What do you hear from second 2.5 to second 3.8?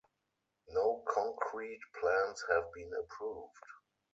been approved.